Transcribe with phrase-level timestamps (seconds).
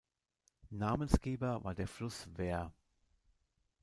[0.71, 2.73] Namensgeber war der Fluss Wear.